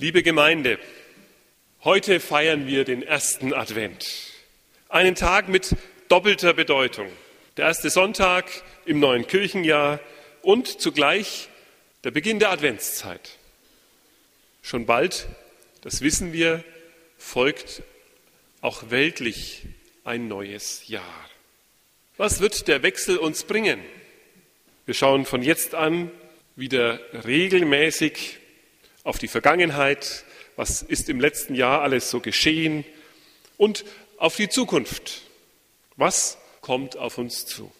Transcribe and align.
Liebe 0.00 0.22
Gemeinde, 0.22 0.78
heute 1.84 2.20
feiern 2.20 2.66
wir 2.66 2.84
den 2.84 3.02
ersten 3.02 3.52
Advent. 3.52 4.06
Einen 4.88 5.14
Tag 5.14 5.50
mit 5.50 5.76
doppelter 6.08 6.54
Bedeutung. 6.54 7.06
Der 7.58 7.66
erste 7.66 7.90
Sonntag 7.90 8.46
im 8.86 8.98
neuen 8.98 9.26
Kirchenjahr 9.26 10.00
und 10.40 10.80
zugleich 10.80 11.50
der 12.02 12.12
Beginn 12.12 12.38
der 12.38 12.50
Adventszeit. 12.50 13.36
Schon 14.62 14.86
bald, 14.86 15.28
das 15.82 16.00
wissen 16.00 16.32
wir, 16.32 16.64
folgt 17.18 17.82
auch 18.62 18.88
weltlich 18.88 19.66
ein 20.04 20.28
neues 20.28 20.88
Jahr. 20.88 21.28
Was 22.16 22.40
wird 22.40 22.68
der 22.68 22.82
Wechsel 22.82 23.18
uns 23.18 23.44
bringen? 23.44 23.84
Wir 24.86 24.94
schauen 24.94 25.26
von 25.26 25.42
jetzt 25.42 25.74
an 25.74 26.10
wieder 26.56 27.00
regelmäßig 27.26 28.39
auf 29.04 29.18
die 29.18 29.28
Vergangenheit, 29.28 30.24
was 30.56 30.82
ist 30.82 31.08
im 31.08 31.20
letzten 31.20 31.54
Jahr 31.54 31.82
alles 31.82 32.10
so 32.10 32.20
geschehen 32.20 32.84
und 33.56 33.84
auf 34.18 34.36
die 34.36 34.48
Zukunft. 34.48 35.22
Was 35.96 36.38
kommt 36.60 36.96
auf 36.96 37.18
uns 37.18 37.46
zu? 37.46 37.72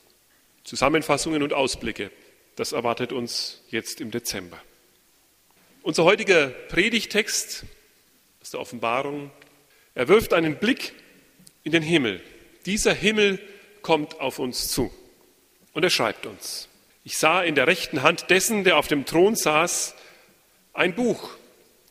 Zusammenfassungen 0.65 1.43
und 1.43 1.53
Ausblicke, 1.53 2.11
das 2.57 2.73
erwartet 2.73 3.13
uns 3.13 3.63
jetzt 3.69 4.01
im 4.01 4.11
Dezember. 4.11 4.61
Unser 5.83 6.05
heutiger 6.05 6.49
Predigtext 6.49 7.65
aus 8.43 8.51
der 8.51 8.61
Offenbarung, 8.61 9.31
er 9.95 10.09
wirft 10.09 10.33
einen 10.33 10.57
Blick 10.57 10.93
in 11.65 11.73
den 11.73 11.83
Himmel. 11.83 12.23
Dieser 12.67 12.95
Himmel 12.95 13.39
kommt 13.83 14.21
auf 14.21 14.39
uns 14.39 14.69
zu. 14.69 14.93
Und 15.73 15.83
er 15.83 15.91
schreibt 15.91 16.27
uns, 16.27 16.69
ich 17.05 17.17
sah 17.17 17.43
in 17.43 17.55
der 17.55 17.67
rechten 17.67 18.03
Hand 18.03 18.31
dessen, 18.31 18.65
der 18.65 18.77
auf 18.77 18.89
dem 18.89 19.07
Thron 19.07 19.37
saß, 19.37 19.95
ein 20.81 20.95
Buch, 20.95 21.29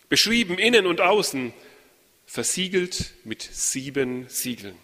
beschrieben 0.10 0.58
innen 0.58 0.88
und 0.88 1.00
außen, 1.00 1.54
versiegelt 2.26 3.12
mit 3.24 3.44
sieben 3.44 4.28
Siegeln. 4.30 4.76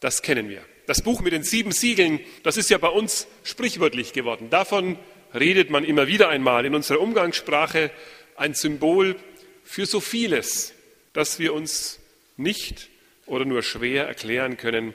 Das 0.00 0.22
kennen 0.22 0.48
wir. 0.48 0.64
Das 0.86 1.02
Buch 1.02 1.20
mit 1.20 1.34
den 1.34 1.42
sieben 1.42 1.72
Siegeln, 1.72 2.20
das 2.42 2.56
ist 2.56 2.70
ja 2.70 2.78
bei 2.78 2.88
uns 2.88 3.26
sprichwörtlich 3.44 4.14
geworden. 4.14 4.48
Davon 4.48 4.98
redet 5.34 5.68
man 5.68 5.84
immer 5.84 6.06
wieder 6.06 6.30
einmal 6.30 6.64
in 6.64 6.74
unserer 6.74 7.00
Umgangssprache, 7.00 7.90
ein 8.34 8.54
Symbol 8.54 9.14
für 9.62 9.84
so 9.84 10.00
vieles, 10.00 10.72
das 11.12 11.38
wir 11.38 11.52
uns 11.52 11.98
nicht 12.38 12.88
oder 13.26 13.44
nur 13.44 13.62
schwer 13.62 14.06
erklären 14.08 14.56
können. 14.56 14.94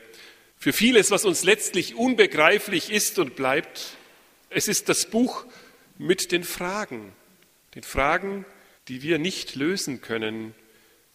Für 0.58 0.74
vieles, 0.74 1.12
was 1.12 1.26
uns 1.26 1.44
letztlich 1.44 1.94
unbegreiflich 1.94 2.92
ist 2.92 3.20
und 3.20 3.36
bleibt. 3.36 3.96
Es 4.50 4.68
ist 4.68 4.90
das 4.90 5.06
Buch 5.06 5.46
mit 6.00 6.32
den 6.32 6.44
Fragen, 6.44 7.14
den 7.76 7.84
Fragen, 7.84 8.46
die 8.88 9.02
wir 9.02 9.18
nicht 9.18 9.56
lösen 9.56 10.02
können, 10.02 10.54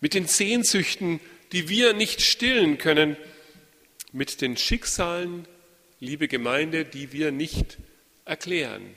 mit 0.00 0.14
den 0.14 0.26
Sehnsüchten, 0.26 1.20
die 1.52 1.68
wir 1.68 1.92
nicht 1.92 2.20
stillen 2.22 2.78
können, 2.78 3.16
mit 4.12 4.40
den 4.40 4.56
Schicksalen, 4.56 5.46
liebe 6.00 6.28
Gemeinde, 6.28 6.84
die 6.84 7.12
wir 7.12 7.32
nicht 7.32 7.78
erklären 8.24 8.96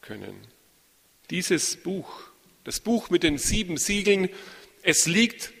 können. 0.00 0.36
Dieses 1.30 1.76
Buch, 1.76 2.24
das 2.64 2.80
Buch 2.80 3.10
mit 3.10 3.22
den 3.22 3.38
sieben 3.38 3.76
Siegeln, 3.76 4.28
es 4.82 5.06
liegt 5.06 5.52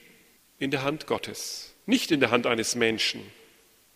in 0.58 0.70
der 0.70 0.82
Hand 0.82 1.06
Gottes, 1.06 1.74
nicht 1.86 2.10
in 2.10 2.20
der 2.20 2.30
Hand 2.30 2.46
eines 2.46 2.74
Menschen. 2.74 3.22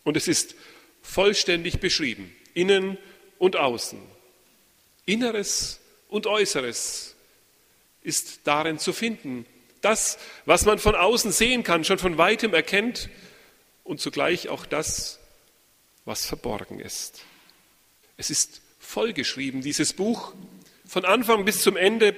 Und 0.05 0.17
es 0.17 0.29
ist 0.29 0.55
vollständig 1.03 1.81
beschrieben, 1.81 2.34
innen 2.55 2.98
und 3.39 3.56
außen, 3.56 4.01
Inneres 5.06 5.81
und 6.08 6.27
Äußeres, 6.27 7.14
ist 8.05 8.41
darin 8.44 8.78
zu 8.78 8.92
finden. 8.92 9.47
Das, 9.80 10.19
was 10.44 10.64
man 10.64 10.78
von 10.78 10.94
außen 10.94 11.33
sehen 11.33 11.64
kann, 11.64 11.84
schon 11.84 11.98
von 11.98 12.16
weitem 12.16 12.55
erkennt 12.55 13.08
und 13.83 14.00
zugleich 14.00 14.48
auch 14.48 14.64
das, 14.64 15.19
was 16.05 16.24
verborgen 16.24 16.78
ist. 16.78 17.22
Es 18.17 18.30
ist 18.30 18.61
vollgeschrieben, 18.79 19.62
dieses 19.62 19.92
Buch, 19.92 20.34
von 20.86 21.05
Anfang 21.05 21.45
bis 21.45 21.62
zum 21.62 21.77
Ende. 21.77 22.14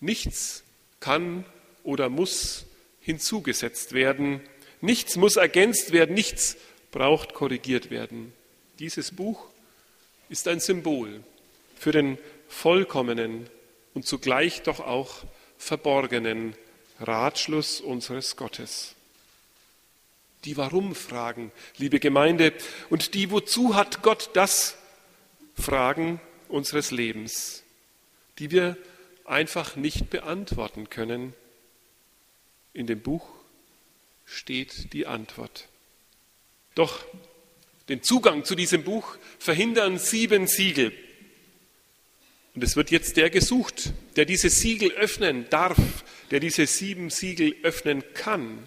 Nichts 0.00 0.62
kann 1.00 1.44
oder 1.82 2.08
muss 2.08 2.64
hinzugesetzt 3.00 3.92
werden. 3.92 4.40
Nichts 4.80 5.16
muss 5.16 5.36
ergänzt 5.36 5.92
werden. 5.92 6.14
Nichts 6.14 6.56
braucht 6.90 7.34
korrigiert 7.34 7.90
werden. 7.90 8.32
Dieses 8.78 9.10
Buch 9.10 9.46
ist 10.28 10.48
ein 10.48 10.60
Symbol 10.60 11.22
für 11.76 11.92
den 11.92 12.18
vollkommenen 12.48 13.48
und 13.94 14.06
zugleich 14.06 14.62
doch 14.62 14.80
auch 14.80 15.24
verborgenen 15.58 16.54
Ratschluss 17.00 17.80
unseres 17.80 18.36
Gottes. 18.36 18.94
Die 20.44 20.56
Warum-Fragen, 20.56 21.52
liebe 21.76 22.00
Gemeinde, 22.00 22.52
und 22.90 23.14
die 23.14 23.30
Wozu 23.30 23.76
hat 23.76 24.02
Gott 24.02 24.30
das 24.34 24.76
Fragen 25.54 26.20
unseres 26.48 26.90
Lebens, 26.90 27.62
die 28.38 28.50
wir 28.50 28.76
einfach 29.24 29.76
nicht 29.76 30.10
beantworten 30.10 30.90
können. 30.90 31.34
In 32.72 32.86
dem 32.86 33.00
Buch 33.00 33.28
steht 34.24 34.92
die 34.92 35.06
Antwort. 35.06 35.68
Doch 36.74 37.04
den 37.88 38.02
Zugang 38.02 38.44
zu 38.44 38.54
diesem 38.54 38.84
Buch 38.84 39.16
verhindern 39.38 39.98
sieben 39.98 40.46
Siegel. 40.46 40.92
Und 42.54 42.62
es 42.62 42.76
wird 42.76 42.90
jetzt 42.90 43.16
der 43.16 43.30
gesucht, 43.30 43.92
der 44.16 44.26
diese 44.26 44.50
Siegel 44.50 44.92
öffnen 44.92 45.46
darf, 45.48 45.78
der 46.30 46.40
diese 46.40 46.66
sieben 46.66 47.08
Siegel 47.08 47.54
öffnen 47.62 48.04
kann. 48.14 48.66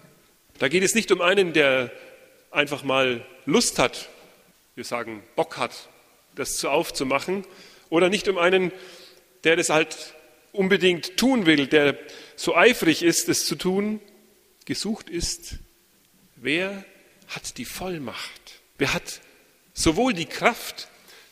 Da 0.58 0.68
geht 0.68 0.82
es 0.82 0.94
nicht 0.94 1.12
um 1.12 1.20
einen, 1.20 1.52
der 1.52 1.92
einfach 2.50 2.82
mal 2.82 3.24
Lust 3.44 3.78
hat, 3.78 4.08
wir 4.74 4.84
sagen 4.84 5.22
Bock 5.36 5.56
hat, 5.56 5.88
das 6.34 6.56
zu 6.56 6.68
aufzumachen, 6.68 7.44
oder 7.88 8.08
nicht 8.08 8.26
um 8.28 8.38
einen, 8.38 8.72
der 9.44 9.54
das 9.56 9.68
halt 9.68 10.14
unbedingt 10.52 11.16
tun 11.16 11.46
will, 11.46 11.66
der 11.68 11.96
so 12.34 12.56
eifrig 12.56 13.02
ist, 13.02 13.28
es 13.28 13.46
zu 13.46 13.54
tun. 13.54 14.00
Gesucht 14.64 15.08
ist, 15.08 15.56
wer 16.34 16.84
hat 17.28 17.58
die 17.58 17.64
Vollmacht? 17.64 18.60
Wer 18.78 18.92
hat 18.92 19.20
sowohl 19.74 20.12
die 20.12 20.26
Kraft 20.26 20.88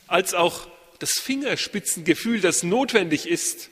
als 0.06 0.34
auch 0.34 0.68
das 0.98 1.12
Fingerspitzengefühl, 1.14 2.40
das 2.40 2.62
notwendig 2.62 3.26
ist, 3.28 3.70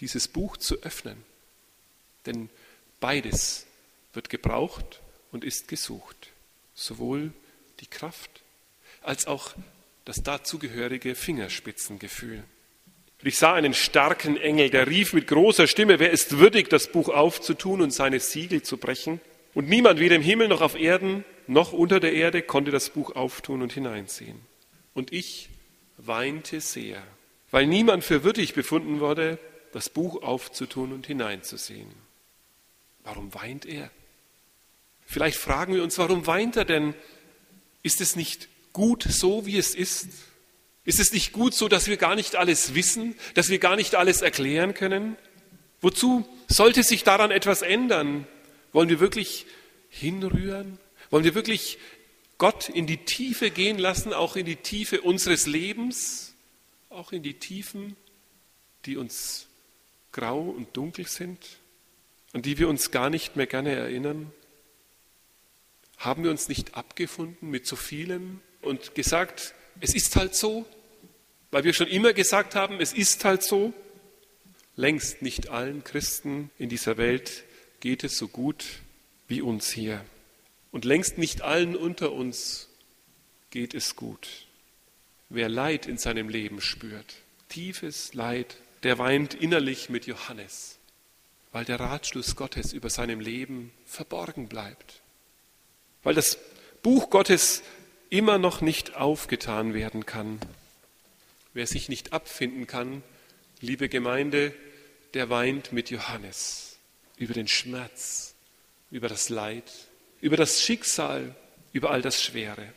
dieses 0.00 0.28
Buch 0.28 0.56
zu 0.56 0.82
öffnen. 0.82 1.16
Denn 2.26 2.50
beides 3.00 3.66
wird 4.12 4.28
gebraucht 4.28 5.00
und 5.32 5.44
ist 5.44 5.68
gesucht. 5.68 6.30
Sowohl 6.74 7.32
die 7.80 7.86
Kraft 7.86 8.42
als 9.02 9.26
auch 9.26 9.54
das 10.04 10.22
dazugehörige 10.22 11.14
Fingerspitzengefühl. 11.14 12.44
Ich 13.22 13.38
sah 13.38 13.54
einen 13.54 13.72
starken 13.72 14.36
Engel, 14.36 14.68
der 14.68 14.86
rief 14.86 15.14
mit 15.14 15.26
großer 15.28 15.66
Stimme, 15.66 15.98
wer 15.98 16.10
ist 16.10 16.38
würdig, 16.38 16.68
das 16.68 16.92
Buch 16.92 17.08
aufzutun 17.08 17.80
und 17.80 17.90
seine 17.90 18.20
Siegel 18.20 18.62
zu 18.62 18.76
brechen? 18.76 19.20
Und 19.54 19.68
niemand, 19.68 19.98
weder 19.98 20.16
im 20.16 20.22
Himmel 20.22 20.48
noch 20.48 20.60
auf 20.60 20.78
Erden 20.78 21.24
noch 21.46 21.72
unter 21.72 22.00
der 22.00 22.12
Erde, 22.12 22.42
konnte 22.42 22.70
das 22.70 22.90
Buch 22.90 23.16
auftun 23.16 23.62
und 23.62 23.72
hineinsehen. 23.72 24.40
Und 24.92 25.12
ich 25.12 25.48
weinte 25.96 26.60
sehr, 26.60 27.02
weil 27.50 27.66
niemand 27.66 28.04
für 28.04 28.24
würdig 28.24 28.54
befunden 28.54 29.00
wurde, 29.00 29.38
das 29.72 29.88
Buch 29.88 30.22
aufzutun 30.22 30.92
und 30.92 31.06
hineinzusehen. 31.06 31.90
Warum 33.02 33.34
weint 33.34 33.66
er? 33.66 33.90
Vielleicht 35.06 35.36
fragen 35.36 35.74
wir 35.74 35.82
uns, 35.82 35.98
warum 35.98 36.26
weint 36.26 36.56
er 36.56 36.64
denn? 36.64 36.94
Ist 37.82 38.00
es 38.00 38.16
nicht 38.16 38.48
gut 38.72 39.02
so, 39.02 39.46
wie 39.46 39.58
es 39.58 39.74
ist? 39.74 40.08
Ist 40.84 41.00
es 41.00 41.12
nicht 41.12 41.32
gut 41.32 41.54
so, 41.54 41.68
dass 41.68 41.86
wir 41.88 41.96
gar 41.96 42.14
nicht 42.14 42.36
alles 42.36 42.74
wissen, 42.74 43.14
dass 43.34 43.48
wir 43.48 43.58
gar 43.58 43.76
nicht 43.76 43.94
alles 43.94 44.22
erklären 44.22 44.74
können? 44.74 45.16
Wozu 45.80 46.26
sollte 46.48 46.82
sich 46.82 47.04
daran 47.04 47.30
etwas 47.30 47.62
ändern? 47.62 48.26
Wollen 48.72 48.88
wir 48.88 49.00
wirklich 49.00 49.46
hinrühren? 49.88 50.78
Wollen 51.10 51.24
wir 51.24 51.34
wirklich 51.34 51.78
Gott 52.38 52.68
in 52.68 52.86
die 52.86 53.04
Tiefe 53.04 53.50
gehen 53.50 53.78
lassen, 53.78 54.12
auch 54.12 54.36
in 54.36 54.46
die 54.46 54.56
Tiefe 54.56 55.00
unseres 55.00 55.46
Lebens, 55.46 56.34
auch 56.90 57.12
in 57.12 57.22
die 57.22 57.34
Tiefen, 57.34 57.96
die 58.86 58.96
uns 58.96 59.46
grau 60.12 60.42
und 60.42 60.76
dunkel 60.76 61.06
sind, 61.06 61.38
an 62.32 62.42
die 62.42 62.58
wir 62.58 62.68
uns 62.68 62.90
gar 62.90 63.10
nicht 63.10 63.36
mehr 63.36 63.46
gerne 63.46 63.72
erinnern? 63.72 64.32
Haben 65.98 66.24
wir 66.24 66.30
uns 66.30 66.48
nicht 66.48 66.74
abgefunden 66.74 67.50
mit 67.50 67.66
so 67.66 67.76
vielem 67.76 68.40
und 68.62 68.94
gesagt, 68.94 69.54
es 69.80 69.94
ist 69.94 70.16
halt 70.16 70.34
so, 70.34 70.66
weil 71.50 71.64
wir 71.64 71.72
schon 71.72 71.88
immer 71.88 72.12
gesagt 72.12 72.54
haben, 72.54 72.80
es 72.80 72.92
ist 72.92 73.24
halt 73.24 73.42
so? 73.42 73.72
Längst 74.76 75.22
nicht 75.22 75.48
allen 75.48 75.84
Christen 75.84 76.50
in 76.58 76.68
dieser 76.68 76.96
Welt 76.96 77.44
geht 77.78 78.02
es 78.02 78.18
so 78.18 78.26
gut 78.26 78.64
wie 79.28 79.40
uns 79.40 79.70
hier. 79.70 80.04
Und 80.74 80.84
längst 80.84 81.18
nicht 81.18 81.40
allen 81.42 81.76
unter 81.76 82.10
uns 82.10 82.68
geht 83.50 83.74
es 83.74 83.94
gut. 83.94 84.48
Wer 85.28 85.48
Leid 85.48 85.86
in 85.86 85.98
seinem 85.98 86.28
Leben 86.28 86.60
spürt, 86.60 87.14
tiefes 87.48 88.12
Leid, 88.12 88.56
der 88.82 88.98
weint 88.98 89.34
innerlich 89.34 89.88
mit 89.88 90.06
Johannes. 90.08 90.80
weil 91.52 91.64
der 91.64 91.78
Ratschluss 91.78 92.34
Gottes 92.34 92.72
über 92.72 92.90
seinem 92.90 93.20
Leben 93.20 93.70
verborgen 93.86 94.48
bleibt. 94.48 95.02
Weil 96.02 96.14
das 96.16 96.36
Buch 96.82 97.08
Gottes 97.08 97.62
immer 98.10 98.38
noch 98.38 98.60
nicht 98.60 98.96
aufgetan 98.96 99.74
werden 99.74 100.04
kann. 100.06 100.40
Wer 101.52 101.68
sich 101.68 101.88
nicht 101.88 102.12
abfinden 102.12 102.66
kann, 102.66 103.04
liebe 103.60 103.88
Gemeinde, 103.88 104.52
der 105.14 105.30
weint 105.30 105.72
mit 105.72 105.90
Johannes 105.90 106.76
über 107.16 107.34
den 107.34 107.46
Schmerz, 107.46 108.34
über 108.90 109.06
das 109.06 109.28
Leid, 109.28 109.70
über 110.24 110.38
das 110.38 110.62
Schicksal, 110.62 111.34
über 111.74 111.90
all 111.90 112.00
das 112.00 112.22
Schwere. 112.22 112.72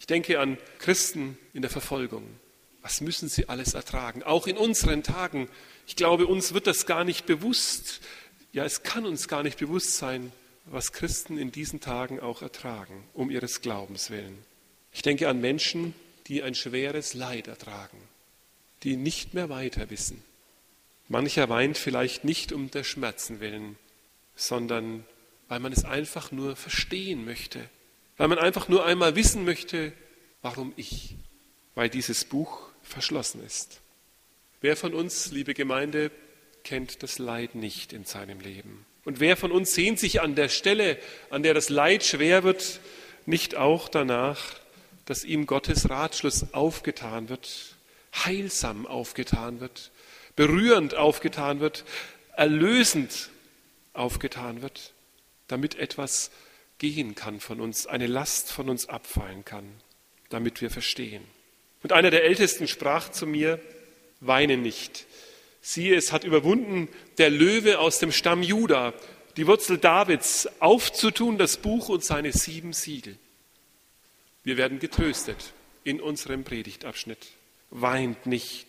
Ich 0.00 0.08
denke 0.08 0.40
an 0.40 0.58
Christen 0.80 1.38
in 1.54 1.62
der 1.62 1.70
Verfolgung. 1.70 2.26
Was 2.82 3.00
müssen 3.00 3.28
sie 3.28 3.48
alles 3.48 3.74
ertragen? 3.74 4.24
Auch 4.24 4.48
in 4.48 4.56
unseren 4.56 5.04
Tagen. 5.04 5.48
Ich 5.86 5.94
glaube, 5.94 6.26
uns 6.26 6.52
wird 6.52 6.66
das 6.66 6.86
gar 6.86 7.04
nicht 7.04 7.26
bewusst. 7.26 8.00
Ja, 8.52 8.64
es 8.64 8.82
kann 8.82 9.06
uns 9.06 9.28
gar 9.28 9.44
nicht 9.44 9.56
bewusst 9.56 9.98
sein, 9.98 10.32
was 10.64 10.90
Christen 10.90 11.38
in 11.38 11.52
diesen 11.52 11.78
Tagen 11.80 12.18
auch 12.18 12.42
ertragen, 12.42 13.04
um 13.14 13.30
ihres 13.30 13.60
Glaubens 13.60 14.10
willen. 14.10 14.36
Ich 14.92 15.02
denke 15.02 15.28
an 15.28 15.40
Menschen, 15.40 15.94
die 16.26 16.42
ein 16.42 16.56
schweres 16.56 17.14
Leid 17.14 17.46
ertragen, 17.46 17.98
die 18.82 18.96
nicht 18.96 19.32
mehr 19.32 19.48
weiter 19.48 19.90
wissen. 19.90 20.24
Mancher 21.06 21.48
weint 21.48 21.78
vielleicht 21.78 22.24
nicht 22.24 22.50
um 22.50 22.68
der 22.72 22.82
Schmerzen 22.82 23.38
willen, 23.38 23.78
sondern 24.34 25.04
weil 25.50 25.58
man 25.58 25.72
es 25.72 25.84
einfach 25.84 26.30
nur 26.30 26.54
verstehen 26.54 27.24
möchte, 27.24 27.68
weil 28.16 28.28
man 28.28 28.38
einfach 28.38 28.68
nur 28.68 28.86
einmal 28.86 29.16
wissen 29.16 29.44
möchte, 29.44 29.92
warum 30.42 30.72
ich, 30.76 31.16
weil 31.74 31.90
dieses 31.90 32.24
Buch 32.24 32.68
verschlossen 32.84 33.44
ist. 33.44 33.80
Wer 34.60 34.76
von 34.76 34.94
uns, 34.94 35.32
liebe 35.32 35.52
Gemeinde, 35.52 36.12
kennt 36.62 37.02
das 37.02 37.18
Leid 37.18 37.56
nicht 37.56 37.92
in 37.92 38.04
seinem 38.04 38.38
Leben? 38.38 38.86
Und 39.04 39.18
wer 39.18 39.36
von 39.36 39.50
uns 39.50 39.74
sehnt 39.74 39.98
sich 39.98 40.20
an 40.20 40.36
der 40.36 40.48
Stelle, 40.48 40.96
an 41.30 41.42
der 41.42 41.52
das 41.52 41.68
Leid 41.68 42.04
schwer 42.04 42.44
wird, 42.44 42.78
nicht 43.26 43.56
auch 43.56 43.88
danach, 43.88 44.54
dass 45.04 45.24
ihm 45.24 45.46
Gottes 45.46 45.90
Ratschluss 45.90 46.54
aufgetan 46.54 47.28
wird, 47.28 47.74
heilsam 48.14 48.86
aufgetan 48.86 49.58
wird, 49.58 49.90
berührend 50.36 50.94
aufgetan 50.94 51.58
wird, 51.58 51.84
erlösend 52.36 53.30
aufgetan 53.94 54.62
wird, 54.62 54.92
damit 55.50 55.76
etwas 55.76 56.30
gehen 56.78 57.14
kann 57.14 57.40
von 57.40 57.60
uns, 57.60 57.86
eine 57.86 58.06
Last 58.06 58.50
von 58.50 58.68
uns 58.68 58.88
abfallen 58.88 59.44
kann, 59.44 59.66
damit 60.30 60.60
wir 60.60 60.70
verstehen. 60.70 61.24
Und 61.82 61.92
einer 61.92 62.10
der 62.10 62.24
Ältesten 62.24 62.68
sprach 62.68 63.10
zu 63.10 63.26
mir, 63.26 63.60
weine 64.20 64.56
nicht, 64.56 65.06
Siehe, 65.62 65.94
es 65.94 66.10
hat 66.10 66.24
überwunden 66.24 66.88
der 67.18 67.28
Löwe 67.28 67.78
aus 67.78 67.98
dem 67.98 68.12
Stamm 68.12 68.42
Juda, 68.42 68.94
die 69.36 69.46
Wurzel 69.46 69.78
Davids, 69.78 70.48
aufzutun 70.58 71.36
das 71.36 71.58
Buch 71.58 71.88
und 71.90 72.02
seine 72.02 72.32
sieben 72.32 72.72
Siegel. 72.72 73.16
Wir 74.42 74.56
werden 74.56 74.78
getröstet 74.78 75.52
in 75.84 76.00
unserem 76.00 76.44
Predigtabschnitt. 76.44 77.26
Weint 77.70 78.26
nicht. 78.26 78.66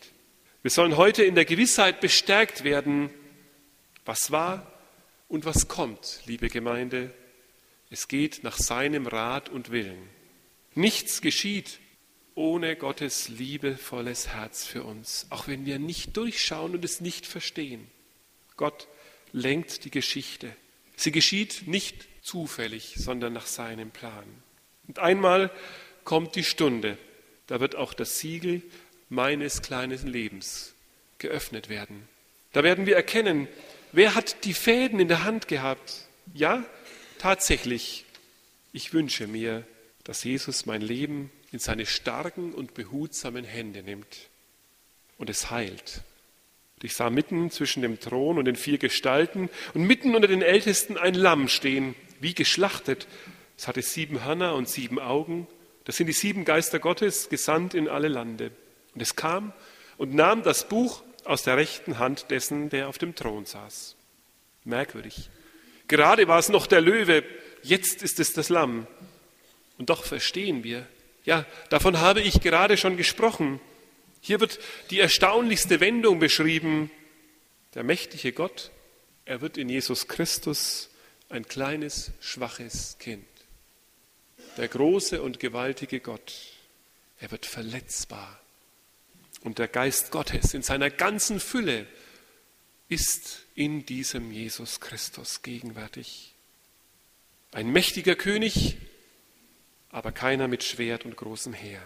Wir 0.64 0.72
sollen 0.72 0.98
heute 0.98 1.24
in 1.24 1.36
der 1.36 1.46
Gewissheit 1.46 2.02
bestärkt 2.02 2.64
werden, 2.64 3.10
was 4.06 4.32
war 4.32 4.68
und 5.32 5.46
was 5.46 5.70
kommt, 5.70 6.20
liebe 6.26 6.50
Gemeinde. 6.50 7.10
Es 7.90 8.10
geht 8.10 8.44
nach 8.44 8.58
seinem 8.58 9.08
Rat 9.08 9.48
und 9.48 9.72
Willen. 9.72 10.10
Nichts 10.76 11.22
geschieht 11.22 11.80
ohne 12.36 12.76
Gottes 12.76 13.30
liebevolles 13.30 14.28
Herz 14.28 14.66
für 14.66 14.84
uns, 14.84 15.28
auch 15.30 15.48
wenn 15.48 15.66
wir 15.66 15.80
nicht 15.80 16.18
durchschauen 16.18 16.76
und 16.76 16.84
es 16.84 17.00
nicht 17.00 17.26
verstehen. 17.26 17.88
Gott 18.58 18.90
lenkt 19.32 19.86
die 19.86 19.90
Geschichte. 19.90 20.54
Sie 20.98 21.14
geschieht 21.14 21.64
nicht 21.66 22.10
zufällig, 22.22 22.96
sondern 22.98 23.32
nach 23.32 23.48
seinem 23.48 23.90
Plan. 23.90 24.26
Und 24.90 25.00
einmal 25.00 25.50
kommt 26.04 26.36
die 26.36 26.44
Stunde, 26.44 26.98
da 27.48 27.62
wird 27.62 27.76
auch 27.78 27.94
das 27.94 28.20
Siegel 28.20 28.62
meines 29.08 29.62
kleinen 29.62 30.06
Lebens 30.08 30.74
geöffnet 31.20 31.70
werden. 31.70 32.06
Da 32.52 32.64
werden 32.64 32.86
wir 32.86 32.98
erkennen, 32.98 33.48
wer 33.92 34.16
hat 34.16 34.46
die 34.46 34.54
Fäden 34.54 35.00
in 35.00 35.08
der 35.08 35.24
Hand 35.24 35.48
gehabt. 35.48 36.08
Ja, 36.34 36.64
tatsächlich, 37.18 38.06
ich 38.74 38.94
wünsche 38.94 39.28
mir, 39.28 39.66
dass 40.04 40.24
Jesus 40.24 40.66
mein 40.66 40.82
Leben 40.82 41.32
in 41.52 41.60
seine 41.60 41.86
starken 41.86 42.54
und 42.54 42.74
behutsamen 42.74 43.44
Hände 43.44 43.84
nimmt 43.84 44.30
und 45.18 45.30
es 45.30 45.52
heilt. 45.52 46.02
Und 46.76 46.86
ich 46.86 46.96
sah 46.96 47.10
mitten 47.10 47.52
zwischen 47.52 47.82
dem 47.82 48.00
Thron 48.00 48.38
und 48.38 48.46
den 48.46 48.56
vier 48.56 48.78
Gestalten 48.78 49.50
und 49.74 49.84
mitten 49.84 50.16
unter 50.16 50.28
den 50.28 50.42
Ältesten 50.42 50.98
ein 50.98 51.14
Lamm 51.14 51.48
stehen, 51.48 51.96
wie 52.20 52.34
geschlachtet. 52.34 53.08
Es 53.58 53.68
hatte 53.68 53.82
sieben 53.82 54.24
Hörner 54.26 54.56
und 54.56 54.68
sieben 54.68 55.00
Augen. 55.00 55.48
Das 55.84 55.98
sind 55.98 56.08
die 56.08 56.14
sieben 56.14 56.46
Geister 56.46 56.80
Gottes, 56.80 57.30
gesandt 57.30 57.74
in 57.74 57.88
alle 57.88 58.08
Lande. 58.08 58.52
Und 58.96 59.02
es 59.02 59.16
kam 59.16 59.54
und 59.98 60.16
nahm 60.16 60.42
das 60.44 60.68
Buch 60.68 61.04
aus 61.26 61.44
der 61.44 61.58
rechten 61.58 62.00
Hand 62.00 62.32
dessen, 62.32 62.70
der 62.70 62.88
auf 62.88 62.98
dem 62.98 63.16
Thron 63.16 63.46
saß. 63.46 63.96
Merkwürdig. 64.64 65.30
Gerade 65.88 66.28
war 66.28 66.40
es 66.40 66.50
noch 66.50 66.68
der 66.68 66.82
Löwe, 66.82 67.24
jetzt 67.64 68.02
ist 68.02 68.20
es 68.20 68.34
das 68.34 68.50
Lamm. 68.50 68.88
Und 69.78 69.90
doch 69.90 70.04
verstehen 70.04 70.64
wir, 70.64 70.88
ja, 71.24 71.46
davon 71.70 72.00
habe 72.00 72.22
ich 72.22 72.42
gerade 72.42 72.78
schon 72.78 72.98
gesprochen. 72.98 73.60
Hier 74.22 74.40
wird 74.40 74.60
die 74.90 75.00
erstaunlichste 75.00 75.80
Wendung 75.80 76.20
beschrieben. 76.20 76.92
Der 77.74 77.84
mächtige 77.84 78.32
Gott, 78.32 78.72
er 79.26 79.42
wird 79.42 79.58
in 79.58 79.70
Jesus 79.70 80.08
Christus 80.08 80.90
ein 81.30 81.48
kleines, 81.48 82.12
schwaches 82.20 82.98
Kind. 83.00 83.26
Der 84.58 84.68
große 84.68 85.22
und 85.22 85.40
gewaltige 85.40 86.00
Gott, 86.00 86.34
er 87.20 87.32
wird 87.32 87.46
verletzbar. 87.46 88.41
Und 89.42 89.58
der 89.60 89.68
Geist 89.68 90.12
Gottes 90.12 90.54
in 90.54 90.62
seiner 90.62 90.90
ganzen 90.90 91.40
Fülle 91.40 91.88
ist 92.88 93.46
in 93.56 93.86
diesem 93.86 94.32
Jesus 94.32 94.80
Christus 94.80 95.42
gegenwärtig. 95.42 96.34
Ein 97.52 97.72
mächtiger 97.72 98.16
König, 98.16 98.78
aber 99.90 100.12
keiner 100.12 100.48
mit 100.48 100.64
Schwert 100.64 101.06
und 101.06 101.18
großem 101.18 101.54
Heer. 101.54 101.82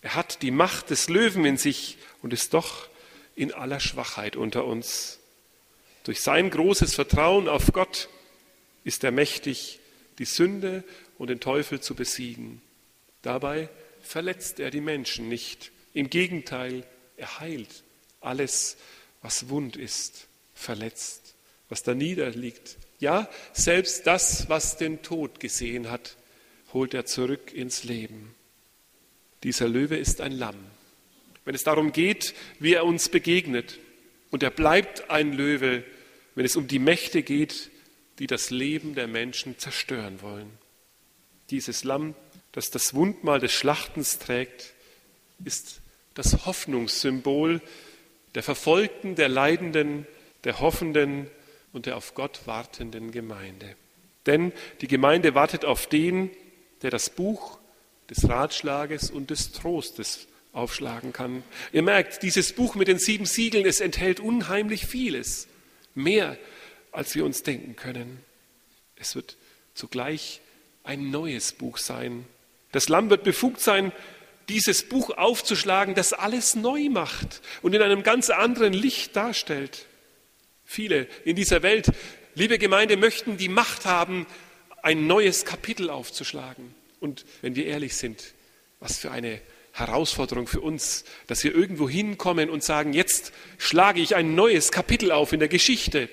Er 0.00 0.14
hat 0.14 0.42
die 0.42 0.50
Macht 0.50 0.90
des 0.90 1.08
Löwen 1.08 1.44
in 1.44 1.56
sich 1.56 1.98
und 2.22 2.32
ist 2.32 2.54
doch 2.54 2.88
in 3.34 3.52
aller 3.52 3.80
Schwachheit 3.80 4.36
unter 4.36 4.64
uns. 4.64 5.18
Durch 6.04 6.20
sein 6.20 6.50
großes 6.50 6.94
Vertrauen 6.94 7.48
auf 7.48 7.72
Gott 7.72 8.08
ist 8.84 9.04
er 9.04 9.10
mächtig, 9.10 9.80
die 10.18 10.24
Sünde 10.24 10.84
und 11.18 11.28
den 11.28 11.40
Teufel 11.40 11.80
zu 11.80 11.94
besiegen. 11.94 12.62
Dabei 13.22 13.68
verletzt 14.00 14.60
er 14.60 14.70
die 14.70 14.80
Menschen 14.80 15.28
nicht. 15.28 15.72
Im 15.96 16.10
Gegenteil, 16.10 16.84
er 17.16 17.40
heilt 17.40 17.82
alles, 18.20 18.76
was 19.22 19.48
wund 19.48 19.76
ist, 19.76 20.28
verletzt, 20.52 21.34
was 21.70 21.84
da 21.84 21.94
niederliegt. 21.94 22.76
Ja, 22.98 23.30
selbst 23.54 24.06
das, 24.06 24.50
was 24.50 24.76
den 24.76 25.00
Tod 25.00 25.40
gesehen 25.40 25.90
hat, 25.90 26.18
holt 26.74 26.92
er 26.92 27.06
zurück 27.06 27.50
ins 27.54 27.84
Leben. 27.84 28.34
Dieser 29.42 29.68
Löwe 29.68 29.96
ist 29.96 30.20
ein 30.20 30.32
Lamm. 30.32 30.58
Wenn 31.46 31.54
es 31.54 31.64
darum 31.64 31.92
geht, 31.92 32.34
wie 32.58 32.74
er 32.74 32.84
uns 32.84 33.08
begegnet, 33.08 33.78
und 34.30 34.42
er 34.42 34.50
bleibt 34.50 35.08
ein 35.08 35.32
Löwe, 35.32 35.82
wenn 36.34 36.44
es 36.44 36.56
um 36.56 36.68
die 36.68 36.78
Mächte 36.78 37.22
geht, 37.22 37.70
die 38.18 38.26
das 38.26 38.50
Leben 38.50 38.94
der 38.94 39.06
Menschen 39.06 39.58
zerstören 39.58 40.20
wollen. 40.20 40.58
Dieses 41.48 41.84
Lamm, 41.84 42.14
das 42.52 42.70
das 42.70 42.92
Wundmal 42.92 43.40
des 43.40 43.52
Schlachtens 43.52 44.18
trägt, 44.18 44.74
ist 45.42 45.80
das 46.16 46.46
Hoffnungssymbol 46.46 47.60
der 48.34 48.42
Verfolgten, 48.42 49.14
der 49.14 49.28
Leidenden, 49.28 50.06
der 50.44 50.60
Hoffenden 50.60 51.30
und 51.72 51.86
der 51.86 51.96
auf 51.96 52.14
Gott 52.14 52.40
wartenden 52.46 53.12
Gemeinde. 53.12 53.76
Denn 54.26 54.52
die 54.80 54.88
Gemeinde 54.88 55.34
wartet 55.34 55.64
auf 55.64 55.86
den, 55.86 56.30
der 56.82 56.90
das 56.90 57.10
Buch 57.10 57.58
des 58.10 58.28
Ratschlages 58.28 59.10
und 59.10 59.30
des 59.30 59.52
Trostes 59.52 60.26
aufschlagen 60.52 61.12
kann. 61.12 61.42
Ihr 61.72 61.82
merkt, 61.82 62.22
dieses 62.22 62.52
Buch 62.54 62.74
mit 62.74 62.88
den 62.88 62.98
sieben 62.98 63.26
Siegeln, 63.26 63.66
es 63.66 63.80
enthält 63.80 64.20
unheimlich 64.20 64.86
vieles, 64.86 65.48
mehr 65.94 66.38
als 66.92 67.14
wir 67.14 67.24
uns 67.24 67.42
denken 67.42 67.76
können. 67.76 68.20
Es 68.96 69.14
wird 69.14 69.36
zugleich 69.74 70.40
ein 70.82 71.10
neues 71.10 71.52
Buch 71.52 71.76
sein. 71.76 72.24
Das 72.72 72.88
Lamm 72.88 73.10
wird 73.10 73.22
befugt 73.22 73.60
sein, 73.60 73.92
dieses 74.48 74.88
Buch 74.88 75.10
aufzuschlagen, 75.10 75.94
das 75.94 76.12
alles 76.12 76.54
neu 76.54 76.88
macht 76.88 77.40
und 77.62 77.74
in 77.74 77.82
einem 77.82 78.02
ganz 78.02 78.30
anderen 78.30 78.72
Licht 78.72 79.16
darstellt. 79.16 79.86
Viele 80.64 81.08
in 81.24 81.36
dieser 81.36 81.62
Welt, 81.62 81.90
liebe 82.34 82.58
Gemeinde, 82.58 82.96
möchten 82.96 83.36
die 83.36 83.48
Macht 83.48 83.84
haben, 83.84 84.26
ein 84.82 85.06
neues 85.06 85.44
Kapitel 85.44 85.90
aufzuschlagen. 85.90 86.74
Und 87.00 87.24
wenn 87.42 87.56
wir 87.56 87.66
ehrlich 87.66 87.96
sind, 87.96 88.34
was 88.78 88.98
für 88.98 89.10
eine 89.10 89.40
Herausforderung 89.72 90.46
für 90.46 90.60
uns, 90.60 91.04
dass 91.26 91.44
wir 91.44 91.54
irgendwo 91.54 91.88
hinkommen 91.88 92.48
und 92.48 92.64
sagen, 92.64 92.92
jetzt 92.92 93.32
schlage 93.58 94.00
ich 94.00 94.16
ein 94.16 94.34
neues 94.34 94.72
Kapitel 94.72 95.12
auf 95.12 95.32
in 95.32 95.38
der 95.38 95.48
Geschichte. 95.48 96.08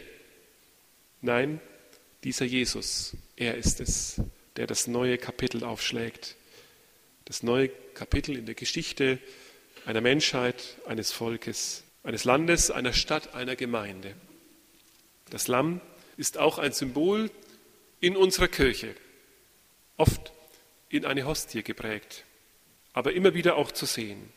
Nein, 1.22 1.62
dieser 2.24 2.46
Jesus, 2.46 3.16
er 3.38 3.56
ist 3.56 3.80
es, 3.80 4.22
der 4.58 4.68
das 4.68 4.88
neue 4.88 5.18
Kapitel 5.18 5.64
aufschlägt. 5.64 6.36
Das 7.26 7.44
neue 7.44 7.70
Kapitel 7.94 8.38
in 8.38 8.46
der 8.46 8.56
Geschichte 8.56 9.20
einer 9.86 10.02
Menschheit, 10.02 10.78
eines 10.86 11.12
Volkes, 11.12 11.84
eines 12.04 12.24
Landes, 12.24 12.72
einer 12.72 12.94
Stadt, 12.94 13.34
einer 13.34 13.56
Gemeinde. 13.56 14.16
Das 15.30 15.48
Lamm 15.48 15.82
ist 16.18 16.38
auch 16.38 16.58
ein 16.58 16.74
Symbol 16.74 17.32
in 18.00 18.16
unserer 18.18 18.48
Kirche, 18.48 18.96
oft 19.98 20.32
in 20.90 21.06
eine 21.06 21.26
Hostie 21.26 21.64
geprägt, 21.64 22.24
aber 22.94 23.14
immer 23.14 23.34
wieder 23.34 23.56
auch 23.56 23.72
zu 23.72 23.86
sehen. 23.86 24.32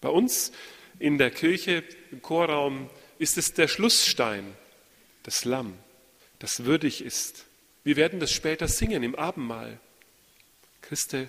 Bei 0.00 0.10
uns 0.10 0.52
in 0.98 1.18
der 1.18 1.30
Kirche, 1.30 1.82
im 2.10 2.22
Chorraum, 2.22 2.90
ist 3.18 3.38
es 3.38 3.54
der 3.54 3.68
Schlussstein, 3.68 4.54
das 5.22 5.44
Lamm, 5.44 5.76
das 6.38 6.64
würdig 6.64 7.02
ist. 7.02 7.44
Wir 7.84 7.96
werden 7.96 8.20
das 8.20 8.32
später 8.32 8.68
singen 8.68 9.02
im 9.02 9.14
Abendmahl. 9.14 9.80
Christe, 10.82 11.28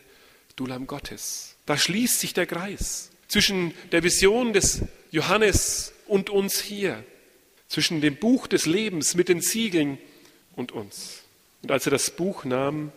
du 0.59 0.65
Lamm 0.65 0.87
Gottes. 0.87 1.55
Da 1.65 1.77
schließt 1.77 2.19
sich 2.19 2.33
der 2.33 2.45
Kreis 2.45 3.11
zwischen 3.27 3.73
der 3.91 4.03
Vision 4.03 4.53
des 4.53 4.81
Johannes 5.11 5.93
und 6.07 6.29
uns 6.29 6.59
hier, 6.59 7.03
zwischen 7.67 8.01
dem 8.01 8.15
Buch 8.15 8.47
des 8.47 8.65
Lebens 8.65 9.15
mit 9.15 9.29
den 9.29 9.41
Siegeln 9.41 9.99
und 10.55 10.71
uns. 10.71 11.23
Und 11.61 11.71
als 11.71 11.85
er 11.85 11.91
das 11.91 12.09
Buch 12.09 12.43
nahm, 12.43 12.91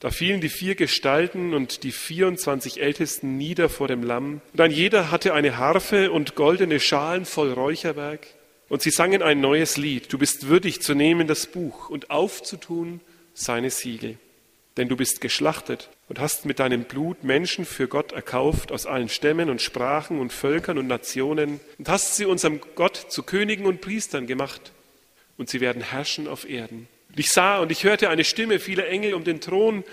da 0.00 0.10
fielen 0.10 0.40
die 0.40 0.48
vier 0.48 0.74
Gestalten 0.74 1.54
und 1.54 1.82
die 1.82 1.90
24 1.90 2.80
Ältesten 2.80 3.36
nieder 3.38 3.68
vor 3.68 3.88
dem 3.88 4.02
Lamm. 4.02 4.40
Und 4.52 4.60
ein 4.60 4.70
jeder 4.70 5.10
hatte 5.10 5.34
eine 5.34 5.56
Harfe 5.56 6.12
und 6.12 6.34
goldene 6.34 6.78
Schalen 6.78 7.24
voll 7.24 7.52
Räucherwerk. 7.52 8.26
Und 8.68 8.82
sie 8.82 8.90
sangen 8.90 9.22
ein 9.22 9.40
neues 9.40 9.76
Lied. 9.76 10.12
Du 10.12 10.18
bist 10.18 10.46
würdig 10.46 10.82
zu 10.82 10.94
nehmen 10.94 11.26
das 11.26 11.46
Buch 11.46 11.88
und 11.88 12.10
aufzutun 12.10 13.00
seine 13.34 13.70
Siegel. 13.70 14.18
Denn 14.76 14.88
du 14.88 14.96
bist 14.96 15.20
geschlachtet 15.20 15.88
und 16.08 16.18
hast 16.18 16.46
mit 16.46 16.58
deinem 16.58 16.84
Blut 16.84 17.22
Menschen 17.22 17.64
für 17.64 17.86
Gott 17.86 18.12
erkauft 18.12 18.72
aus 18.72 18.86
allen 18.86 19.08
Stämmen 19.08 19.48
und 19.48 19.62
Sprachen 19.62 20.18
und 20.18 20.32
Völkern 20.32 20.78
und 20.78 20.88
Nationen 20.88 21.60
und 21.78 21.88
hast 21.88 22.16
sie 22.16 22.24
unserem 22.24 22.60
Gott 22.74 22.96
zu 22.96 23.22
Königen 23.22 23.66
und 23.66 23.80
Priestern 23.80 24.26
gemacht. 24.26 24.72
Und 25.36 25.48
sie 25.48 25.60
werden 25.60 25.82
herrschen 25.82 26.26
auf 26.26 26.48
Erden. 26.48 26.88
Und 27.08 27.20
ich 27.20 27.30
sah 27.30 27.58
und 27.58 27.70
ich 27.70 27.84
hörte 27.84 28.08
eine 28.08 28.24
Stimme 28.24 28.58
vieler 28.58 28.88
Engel 28.88 29.14
um 29.14 29.22
den 29.22 29.40
Thron 29.40 29.84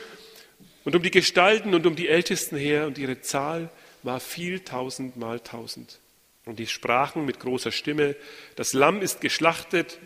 und 0.84 0.96
um 0.96 1.04
die 1.04 1.12
Gestalten 1.12 1.76
und 1.76 1.86
um 1.86 1.96
die 1.96 2.08
Ältesten 2.08 2.58
her, 2.58 2.88
und 2.88 2.98
ihre 2.98 3.22
Zahl 3.22 3.70
war 4.04 4.20
viel 4.20 4.62
tausend 4.62 5.18
mal 5.18 5.40
tausend. 5.40 6.00
Und 6.46 6.58
die 6.58 6.66
sprachen 6.66 7.26
mit 7.26 7.40
großer 7.40 7.72
Stimme, 7.72 8.16
das 8.56 8.74
Lamm 8.74 9.02
ist 9.02 9.22
geschlachtet, 9.22 10.00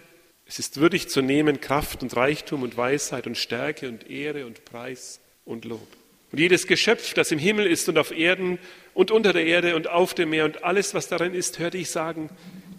es 0.48 0.60
ist 0.60 0.80
würdig 0.80 1.10
zu 1.10 1.22
nehmen 1.22 1.60
Kraft 1.60 2.04
und 2.04 2.16
Reichtum 2.16 2.62
und 2.64 2.78
Weisheit 2.78 3.26
und 3.26 3.38
Stärke 3.38 3.90
und 3.90 4.10
Ehre 4.10 4.46
und 4.46 4.64
Preis 4.64 5.20
und 5.44 5.66
Lob. 5.66 5.88
Und 6.32 6.40
jedes 6.40 6.68
Geschöpf, 6.68 7.14
das 7.14 7.32
im 7.32 7.40
Himmel 7.40 7.66
ist 7.66 7.90
und 7.90 7.98
auf 7.98 8.12
Erden 8.12 8.60
und 8.94 9.10
unter 9.10 9.34
der 9.34 9.46
Erde 9.46 9.76
und 9.76 9.88
auf 9.90 10.14
dem 10.14 10.30
Meer 10.30 10.46
und 10.46 10.64
alles, 10.64 10.94
was 10.94 11.08
darin 11.08 11.34
ist, 11.34 11.60
hörte 11.60 11.78
ich 11.78 11.90
sagen, 11.90 12.30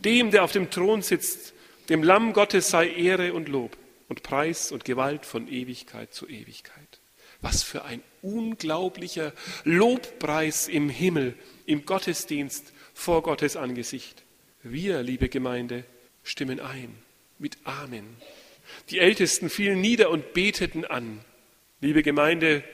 dem, 0.04 0.30
der 0.30 0.44
auf 0.44 0.52
dem 0.52 0.70
Thron 0.70 1.02
sitzt, 1.02 1.54
dem 1.88 2.02
Lamm 2.02 2.32
Gottes 2.32 2.68
sei 2.68 2.88
Ehre 2.88 3.32
und 3.32 3.48
Lob 3.48 3.76
und 4.08 4.22
Preis 4.22 4.70
und 4.70 4.84
Gewalt 4.84 5.26
von 5.26 5.48
Ewigkeit 5.48 6.14
zu 6.14 6.28
Ewigkeit. 6.28 7.00
Was 7.40 7.62
für 7.62 7.84
ein 7.84 8.02
unglaublicher 8.22 9.32
Lobpreis 9.64 10.68
im 10.68 10.88
Himmel, 10.88 11.34
im 11.66 11.84
Gottesdienst 11.84 12.72
vor 12.94 13.22
Gottes 13.22 13.56
Angesicht. 13.56 14.22
Wir, 14.62 15.02
liebe 15.02 15.28
Gemeinde, 15.28 15.84
stimmen 16.22 16.60
ein 16.60 17.05
mit 17.38 17.58
Amen. 17.64 18.16
Die 18.90 18.98
Ältesten 18.98 19.50
fielen 19.50 19.80
nieder 19.80 20.10
und 20.10 20.32
beteten 20.32 20.84
an. 20.84 21.20
Liebe 21.80 22.02
Gemeinde, 22.02 22.64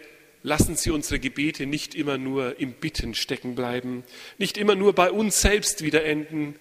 lassen 0.43 0.77
Sie 0.77 0.91
unsere 0.91 1.21
Gebete 1.21 1.67
nicht 1.67 1.95
immer 1.95 2.19
nur 2.19 2.59
im 2.59 2.73
Bitten 2.73 3.15
stecken 3.15 3.55
bleiben, 3.55 4.05
nicht 4.39 4.57
immer 4.59 4.75
nur 4.75 4.95
bei 4.95 5.11
uns 5.11 5.41
selbst 5.41 5.83
wieder 5.83 6.05
enden. 6.05 6.57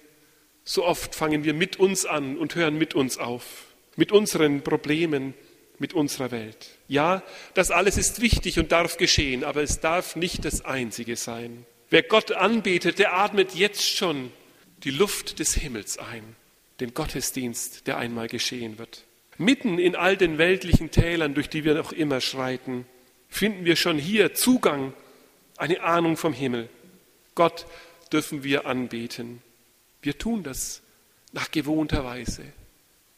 So 0.64 0.86
oft 0.86 1.16
fangen 1.16 1.44
wir 1.44 1.54
mit 1.54 1.78
uns 1.78 2.06
an 2.06 2.38
und 2.38 2.56
hören 2.56 2.78
mit 2.78 2.94
uns 2.94 3.18
auf 3.18 3.72
mit 3.96 4.12
unseren 4.12 4.64
Problemen, 4.64 5.34
mit 5.80 5.94
unserer 5.94 6.32
Welt. 6.32 6.78
Ja, 6.88 7.24
das 7.54 7.72
alles 7.72 7.98
ist 7.98 8.22
wichtig 8.22 8.60
und 8.60 8.72
darf 8.72 8.98
geschehen, 8.98 9.44
aber 9.44 9.64
es 9.64 9.80
darf 9.80 10.16
nicht 10.16 10.46
das 10.46 10.64
Einzige 10.64 11.16
sein. 11.16 11.66
Wer 11.90 12.04
Gott 12.04 12.32
anbetet, 12.32 13.00
der 13.00 13.14
atmet 13.14 13.56
jetzt 13.56 13.88
schon 13.88 14.32
die 14.84 14.92
Luft 14.92 15.40
des 15.40 15.56
Himmels 15.56 15.98
ein, 15.98 16.36
den 16.82 16.94
Gottesdienst, 16.94 17.88
der 17.88 17.98
einmal 17.98 18.28
geschehen 18.28 18.78
wird. 18.78 19.06
Mitten 19.38 19.80
in 19.80 19.96
all 19.96 20.18
den 20.18 20.38
weltlichen 20.38 20.92
Tälern, 20.92 21.34
durch 21.34 21.50
die 21.50 21.64
wir 21.64 21.76
noch 21.76 21.94
immer 21.94 22.20
schreiten, 22.20 22.86
finden 23.30 23.66
wir 23.66 23.76
schon 23.76 23.98
hier 23.98 24.34
Zugang, 24.34 24.94
eine 25.58 25.82
Ahnung 25.82 26.18
vom 26.18 26.34
Himmel. 26.34 26.70
Gott 27.36 27.66
dürfen 28.12 28.44
wir 28.44 28.66
anbeten. 28.66 29.42
Wir 30.02 30.18
tun 30.18 30.44
das 30.44 30.82
nach 31.32 31.52
gewohnter 31.52 32.04
Weise. 32.04 32.44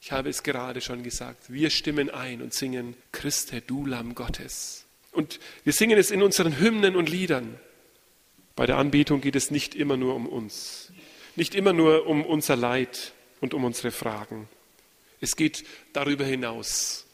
Ich 0.01 0.11
habe 0.11 0.29
es 0.29 0.43
gerade 0.43 0.81
schon 0.81 1.01
gesagt. 1.01 1.51
Wir 1.51 1.69
stimmen 1.69 2.09
ein 2.09 2.41
und 2.41 2.53
singen 2.53 2.95
Christe, 3.11 3.61
du 3.61 3.85
Lamm 3.85 4.15
Gottes. 4.15 4.85
Und 5.13 5.39
wir 5.63 5.73
singen 5.73 5.97
es 5.97 6.11
in 6.11 6.21
unseren 6.21 6.59
Hymnen 6.59 6.95
und 6.95 7.09
Liedern. 7.09 7.57
Bei 8.55 8.65
der 8.65 8.77
Anbetung 8.77 9.21
geht 9.21 9.35
es 9.35 9.49
nicht 9.49 9.73
immer 9.73 9.97
nur 9.97 10.15
um 10.15 10.27
uns, 10.27 10.91
nicht 11.35 11.55
immer 11.55 11.73
nur 11.73 12.05
um 12.05 12.23
unser 12.25 12.55
Leid 12.55 13.13
und 13.43 13.53
um 13.53 13.65
unsere 13.65 13.91
Fragen. 13.91 14.47
Es 15.19 15.35
geht 15.35 15.65
darüber 15.91 16.23
hinaus 16.23 17.05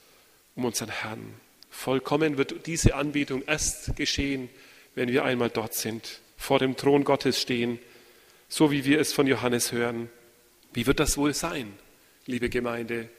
um 0.55 0.63
unseren 0.63 0.89
Herrn. 0.89 1.33
Vollkommen 1.71 2.37
wird 2.37 2.67
diese 2.67 2.93
Anbetung 2.93 3.41
erst 3.47 3.95
geschehen, 3.95 4.47
wenn 4.93 5.09
wir 5.09 5.25
einmal 5.25 5.49
dort 5.49 5.73
sind, 5.73 6.19
vor 6.37 6.59
dem 6.59 6.77
Thron 6.77 7.03
Gottes 7.03 7.41
stehen, 7.41 7.79
so 8.47 8.69
wie 8.69 8.85
wir 8.85 8.99
es 8.99 9.11
von 9.11 9.25
Johannes 9.25 9.71
hören. 9.71 10.07
Wie 10.71 10.85
wird 10.85 10.99
das 10.99 11.17
wohl 11.17 11.33
sein? 11.33 11.73
liebe 12.27 12.49
Gemeinde, 12.49 13.09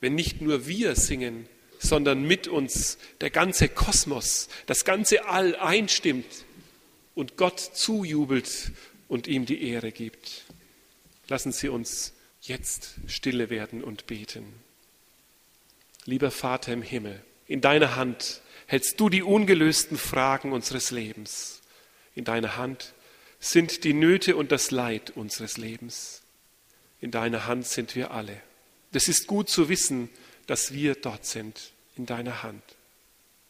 wenn 0.00 0.14
nicht 0.14 0.40
nur 0.40 0.68
wir 0.68 0.94
singen, 0.94 1.48
sondern 1.80 2.22
mit 2.22 2.46
uns 2.46 2.98
der 3.20 3.30
ganze 3.30 3.68
Kosmos, 3.68 4.48
das 4.66 4.84
ganze 4.84 5.26
All 5.26 5.56
einstimmt 5.56 6.44
und 7.16 7.36
Gott 7.36 7.58
zujubelt 7.58 8.70
und 9.08 9.26
ihm 9.26 9.44
die 9.44 9.68
Ehre 9.68 9.90
gibt. 9.90 10.44
Lassen 11.26 11.50
Sie 11.50 11.68
uns 11.68 12.12
jetzt 12.50 12.96
stille 13.06 13.48
werden 13.48 13.82
und 13.82 14.06
beten. 14.06 14.52
Lieber 16.04 16.30
Vater 16.30 16.72
im 16.72 16.82
Himmel, 16.82 17.22
in 17.46 17.60
deiner 17.60 17.96
Hand 17.96 18.42
hältst 18.66 19.00
du 19.00 19.08
die 19.08 19.22
ungelösten 19.22 19.96
Fragen 19.96 20.52
unseres 20.52 20.90
Lebens. 20.90 21.62
In 22.14 22.24
deiner 22.24 22.56
Hand 22.56 22.92
sind 23.38 23.84
die 23.84 23.94
Nöte 23.94 24.36
und 24.36 24.52
das 24.52 24.70
Leid 24.70 25.10
unseres 25.10 25.56
Lebens. 25.56 26.22
In 27.00 27.10
deiner 27.10 27.46
Hand 27.46 27.66
sind 27.66 27.96
wir 27.96 28.10
alle. 28.10 28.42
Das 28.92 29.08
ist 29.08 29.26
gut 29.26 29.48
zu 29.48 29.68
wissen, 29.68 30.10
dass 30.46 30.74
wir 30.74 30.94
dort 30.96 31.24
sind, 31.24 31.72
in 31.96 32.06
deiner 32.06 32.42
Hand. 32.42 32.62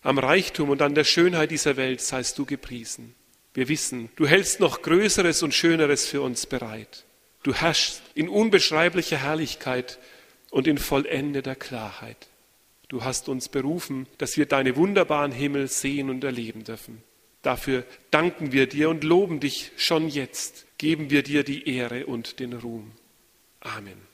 Am 0.03 0.19
Reichtum 0.19 0.71
und 0.71 0.83
an 0.83 0.95
der 0.95 1.05
Schönheit 1.05 1.51
dieser 1.51 1.77
Welt 1.77 2.01
seist 2.01 2.39
du 2.39 2.45
gepriesen. 2.45 3.15
Wir 3.55 3.69
wissen, 3.69 4.11
du 4.17 4.27
hältst 4.27 4.61
noch 4.61 4.83
Größeres 4.83 5.43
und 5.43 5.55
Schöneres 5.55 6.07
für 6.07 6.21
uns 6.21 6.47
bereit. 6.47 7.05
Du 7.43 7.55
herrschst 7.55 8.03
in 8.15 8.29
unbeschreiblicher 8.29 9.17
Herrlichkeit 9.17 9.99
und 10.51 10.67
in 10.67 10.79
vollendeter 10.79 11.55
Klarheit. 11.55 12.29
Du 12.89 13.05
hast 13.05 13.29
uns 13.29 13.49
berufen, 13.49 14.07
dass 14.19 14.37
wir 14.37 14.47
deine 14.47 14.77
wunderbaren 14.77 15.33
Himmel 15.33 15.69
sehen 15.69 16.11
und 16.11 16.25
erleben 16.25 16.65
dürfen. 16.65 17.03
Dafür 17.43 17.85
danken 18.11 18.53
wir 18.53 18.69
dir 18.69 18.91
und 18.91 19.05
loben 19.05 19.41
dich 19.41 19.73
schon 19.77 20.09
jetzt. 20.09 20.67
Geben 20.77 21.09
wir 21.11 21.23
dir 21.23 21.45
die 21.45 21.69
Ehre 21.69 22.07
und 22.07 22.41
den 22.41 22.53
Ruhm. 22.53 22.93
Amen. 23.61 24.11